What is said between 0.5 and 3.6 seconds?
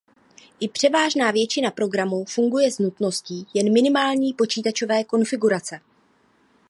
I převážná většina programů funguje s nutností